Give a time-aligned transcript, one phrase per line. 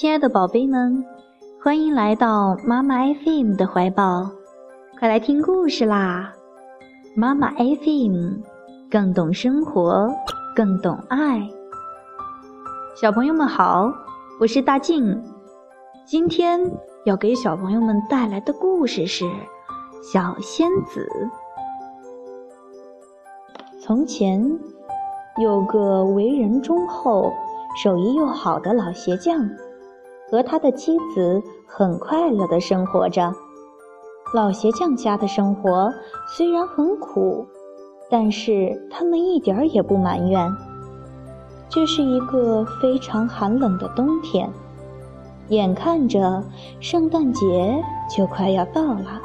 [0.00, 1.04] 亲爱的宝贝们，
[1.60, 4.30] 欢迎来到妈妈 FM 的怀抱，
[4.96, 6.32] 快来听故事啦！
[7.16, 8.36] 妈妈 FM
[8.88, 10.08] 更懂生活，
[10.54, 11.50] 更懂爱。
[12.94, 13.92] 小朋友们好，
[14.38, 15.20] 我是大静，
[16.06, 16.60] 今天
[17.04, 19.24] 要给小朋友们带来的故事是
[20.00, 21.10] 《小仙子》。
[23.82, 24.60] 从前
[25.42, 27.32] 有个为人忠厚、
[27.82, 29.50] 手艺又好的老鞋匠。
[30.30, 33.32] 和他的妻子很快乐的生活着。
[34.34, 35.90] 老鞋匠家的生活
[36.36, 37.46] 虽然很苦，
[38.10, 40.50] 但是他们一点儿也不埋怨。
[41.70, 44.50] 这是一个非常寒冷的冬天，
[45.48, 46.42] 眼看着
[46.80, 47.82] 圣诞节
[48.14, 49.20] 就快要到了，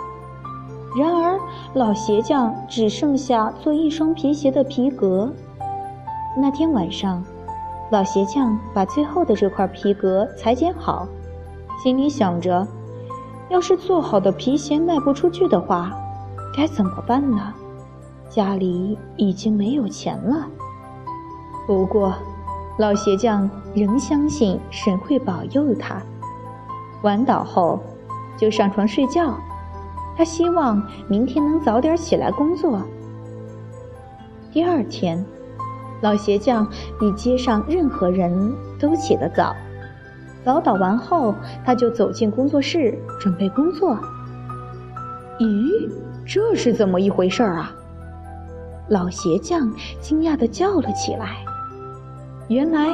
[0.97, 1.39] 然而
[1.73, 5.31] 老鞋匠只剩下做一双皮鞋的皮革。
[6.37, 7.23] 那天晚上。
[7.91, 11.07] 老鞋匠把最后的这块皮革裁剪好，
[11.83, 12.67] 心里想着：
[13.49, 15.91] 要是做好的皮鞋卖不出去的话，
[16.57, 17.53] 该怎么办呢？
[18.29, 20.47] 家里已经没有钱了。
[21.67, 22.15] 不过，
[22.79, 26.01] 老鞋匠仍相信神会保佑他。
[27.03, 27.79] 晚祷后，
[28.37, 29.37] 就上床睡觉。
[30.17, 32.81] 他希望明天能早点起来工作。
[34.51, 35.23] 第二天。
[36.03, 36.67] 老鞋匠
[36.99, 39.55] 比街上任何人都起得早。
[40.43, 41.33] 早祷完后，
[41.65, 43.97] 他就走进工作室准备工作。
[45.39, 45.89] 咦，
[46.25, 47.73] 这是怎么一回事儿啊？
[48.89, 51.37] 老鞋匠惊讶地叫了起来。
[52.49, 52.89] 原来，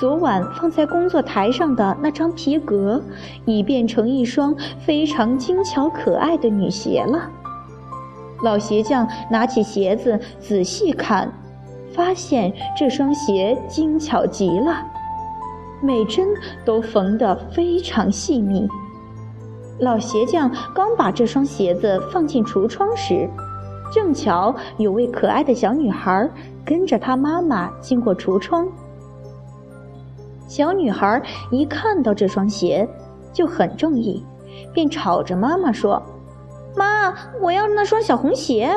[0.00, 3.02] 昨晚放在工作台上的那张皮革，
[3.44, 7.28] 已变成一双非常精巧可爱的女鞋了。
[8.42, 11.30] 老鞋匠拿起鞋子仔细看。
[11.94, 14.84] 发现这双鞋精巧极了，
[15.80, 16.28] 每针
[16.64, 18.68] 都缝得非常细密。
[19.78, 23.28] 老鞋匠刚把这双鞋子放进橱窗时，
[23.92, 26.28] 正巧有位可爱的小女孩
[26.64, 28.66] 跟着她妈妈经过橱窗。
[30.46, 32.88] 小女孩一看到这双鞋
[33.32, 34.24] 就很中意，
[34.72, 36.00] 便吵着妈妈说
[36.76, 38.70] ：“妈，我要那双小红鞋。”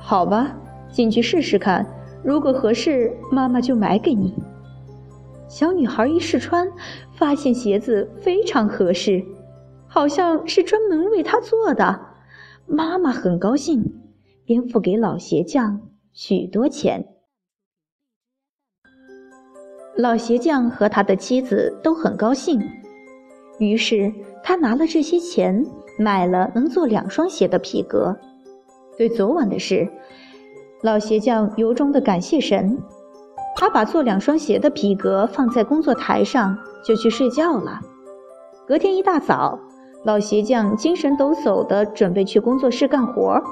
[0.00, 0.52] 好吧。
[0.94, 1.84] 进去试试看，
[2.22, 4.32] 如果合适，妈妈就买给你。
[5.48, 6.70] 小女孩一试穿，
[7.16, 9.20] 发现鞋子非常合适，
[9.88, 12.00] 好像是专门为她做的。
[12.66, 13.84] 妈妈很高兴，
[14.44, 15.80] 便付给老鞋匠
[16.12, 17.04] 许多钱。
[19.96, 22.62] 老鞋匠和他的妻子都很高兴，
[23.58, 24.12] 于是
[24.44, 25.66] 他拿了这些钱，
[25.98, 28.16] 买了能做两双鞋的皮革。
[28.96, 29.88] 对昨晚的事。
[30.82, 32.78] 老鞋匠由衷的感谢神，
[33.56, 37.80] 他把做两双鞋的皮革放在工作台上，就去睡觉了。
[38.66, 39.58] 隔天一大早，
[40.04, 43.42] 老鞋匠精神抖擞地准备去工作室干活。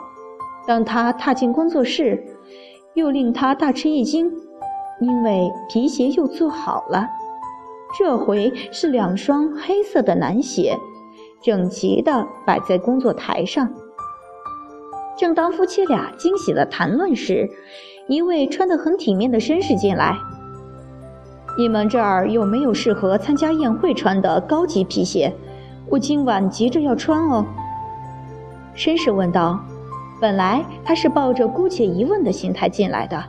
[0.67, 2.23] 当他踏进工作室，
[2.95, 4.31] 又令他大吃一惊，
[5.01, 7.09] 因为皮鞋又做好了，
[7.99, 10.77] 这回是两双黑色的男鞋，
[11.43, 13.73] 整齐地摆在工作台上。
[15.23, 17.49] 正当夫妻俩惊喜的谈论时，
[18.09, 20.19] 一位穿得很体面的绅士进来。
[21.57, 25.33] 你们这儿有没有适合参加宴会穿的高级皮鞋？
[25.89, 27.47] 我今晚急着要穿哦。
[28.75, 29.61] 绅士问道。
[30.21, 33.25] 本来他是抱着姑且一问的心态进来的，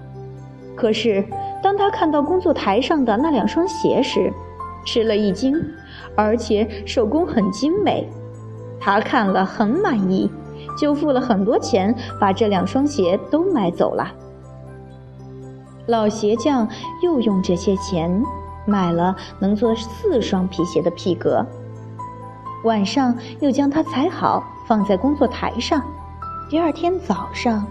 [0.75, 1.23] 可是
[1.61, 4.33] 当他看到工作台上的那两双鞋时，
[4.83, 5.55] 吃了一惊，
[6.15, 8.09] 而且手工很精美，
[8.79, 10.27] 他看了很满意。
[10.77, 14.11] 就付了很多钱，把这两双鞋都买走了。
[15.87, 16.67] 老鞋匠
[17.01, 18.23] 又用这些钱
[18.65, 21.45] 买了能做四双皮鞋的皮革，
[22.63, 25.83] 晚上又将它裁好放在工作台上。
[26.49, 27.65] 第二天早上，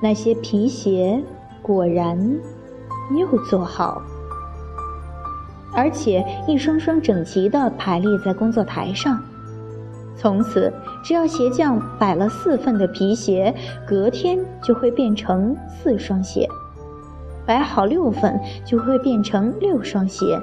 [0.00, 1.22] 那些皮鞋
[1.60, 2.18] 果然
[3.18, 4.00] 又做好，
[5.74, 9.20] 而且一双双整齐地排列在工作台上。
[10.16, 10.72] 从此，
[11.06, 13.54] 只要鞋匠摆了四份的皮鞋，
[13.86, 16.48] 隔天就会变成四双鞋；
[17.46, 20.36] 摆好六份，就会变成六双鞋。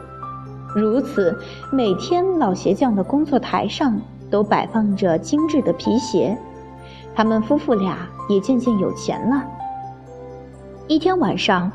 [0.73, 1.37] 如此，
[1.69, 3.99] 每天老鞋匠的工作台上
[4.31, 6.37] 都摆放着精致的皮鞋。
[7.13, 7.97] 他们夫妇俩
[8.29, 9.43] 也渐渐有钱了。
[10.87, 11.69] 一天晚上，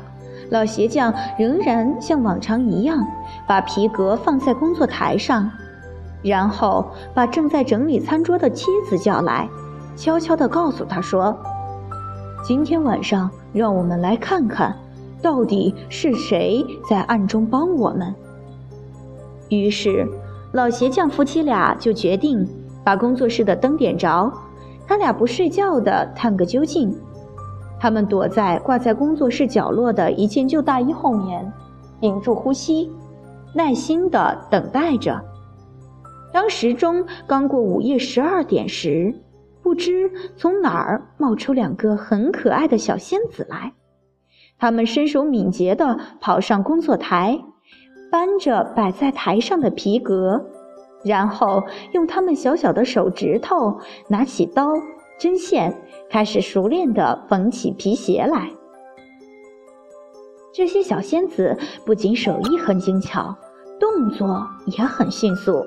[0.49, 3.05] 老鞋匠仍然像往常一样，
[3.47, 5.51] 把皮革放在工作台上。
[6.21, 9.49] 然后把正在整理餐桌的妻子叫来，
[9.95, 11.37] 悄悄地告诉他说
[12.43, 14.75] ：“今天晚上让我们来看看，
[15.21, 18.13] 到底是谁在暗中帮我们。”
[19.49, 20.07] 于是，
[20.51, 22.47] 老鞋匠夫妻俩就决定
[22.83, 24.31] 把工作室的灯点着，
[24.87, 26.93] 他俩不睡觉的探个究竟。
[27.79, 31.49] 他们躲在挂在工作室角落的一件旧大衣后面，
[32.01, 32.91] 屏住呼吸，
[33.53, 35.17] 耐心的等待着。
[36.31, 39.13] 当时钟刚过午夜十二点时，
[39.61, 43.73] 不知从哪儿冒出两个很可爱的小仙子来。
[44.57, 47.39] 他们身手敏捷地跑上工作台，
[48.11, 50.45] 搬着摆在台上的皮革，
[51.03, 53.79] 然后用他们小小的手指头
[54.09, 54.67] 拿起刀、
[55.19, 55.73] 针线，
[56.09, 58.49] 开始熟练地缝起皮鞋来。
[60.53, 63.33] 这些小仙子不仅手艺很精巧，
[63.79, 65.63] 动作也很迅速。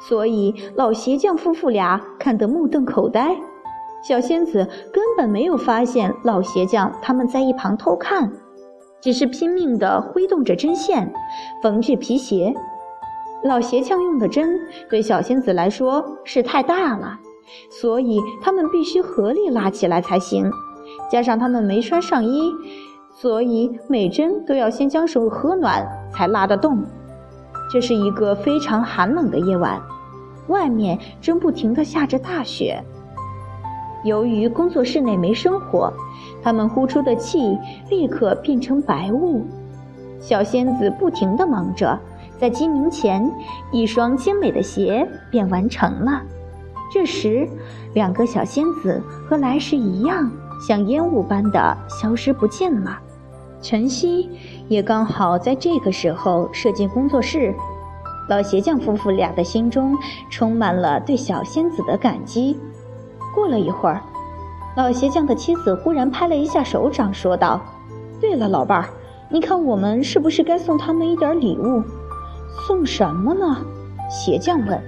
[0.00, 3.36] 所以老鞋匠夫妇俩看得目瞪口呆，
[4.02, 8.30] 小仙子根本没有发现老鞋匠他们在一旁偷看，
[9.00, 11.12] 只是拼命地挥动着针线，
[11.62, 12.54] 缝制皮鞋。
[13.44, 14.58] 老鞋匠用的针
[14.88, 17.18] 对小仙子来说是太大了，
[17.70, 20.50] 所以他们必须合力拉起来才行。
[21.10, 22.52] 加上他们没穿上衣，
[23.12, 26.82] 所以每针都要先将手喝暖才拉得动。
[27.68, 29.80] 这是一个非常寒冷的夜晚，
[30.48, 32.82] 外面正不停地下着大雪。
[34.04, 35.92] 由于工作室内没生火，
[36.42, 37.58] 他们呼出的气
[37.90, 39.44] 立刻变成白雾。
[40.20, 41.98] 小仙子不停地忙着，
[42.38, 43.28] 在鸡鸣前，
[43.72, 46.22] 一双精美的鞋便完成了。
[46.92, 47.48] 这时，
[47.94, 50.30] 两个小仙子和来时一样，
[50.66, 52.96] 像烟雾般的消失不见了。
[53.62, 54.30] 晨曦
[54.68, 57.54] 也刚好在这个时候射进工作室，
[58.28, 59.96] 老鞋匠夫妇俩的心中
[60.30, 62.56] 充满了对小仙子的感激。
[63.34, 64.00] 过了一会儿，
[64.76, 67.60] 老鞋匠的妻子忽然拍了一下手掌，说道
[68.20, 68.88] ：“对了，老伴儿，
[69.30, 71.82] 你看我们是不是该送他们一点礼物？
[72.66, 73.56] 送什么呢？”
[74.08, 74.80] 鞋匠问。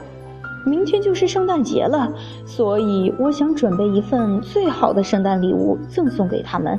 [0.64, 2.10] “明天就是圣诞节了，
[2.46, 6.78] 所以我想准备一份最好的圣诞礼物赠送给他们。”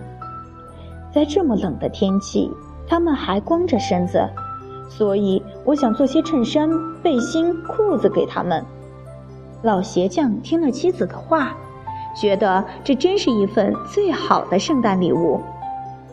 [1.16, 2.52] 在这么冷的天气，
[2.86, 4.22] 他们还光着身子，
[4.90, 6.70] 所以我想做些衬衫、
[7.02, 8.62] 背心、裤子给他们。
[9.62, 11.56] 老鞋匠听了妻子的话，
[12.20, 15.40] 觉得这真是一份最好的圣诞礼物。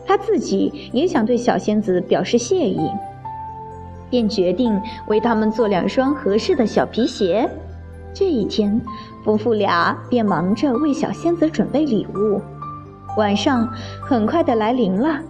[0.07, 2.89] 他自己也想对小仙子表示谢意，
[4.09, 7.49] 便决定为他们做两双合适的小皮鞋。
[8.13, 8.79] 这一天，
[9.25, 12.39] 夫妇俩便忙着为小仙子准备礼物。
[13.17, 13.67] 晚上
[14.01, 15.21] 很快的来临了。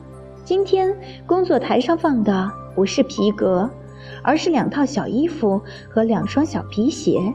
[0.45, 0.95] 今天
[1.25, 3.69] 工作台上放的不是皮革，
[4.21, 7.33] 而是两套小衣服和两双小皮鞋。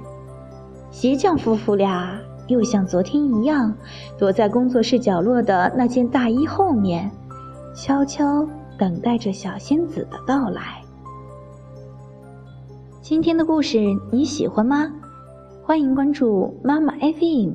[0.90, 3.74] 鞋匠夫妇俩又像昨天一样，
[4.18, 7.10] 躲在工作室角落的那件大衣后面，
[7.74, 8.46] 悄悄
[8.78, 10.82] 等待着小仙子的到来。
[13.02, 13.78] 今天的故事
[14.10, 14.90] 你喜欢吗？
[15.62, 17.52] 欢迎关注妈妈 FM，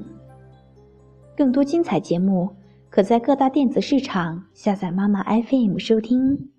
[1.35, 2.49] 更多精彩节目。
[2.93, 6.52] 可在各大电子市场下载妈妈 FM 收听。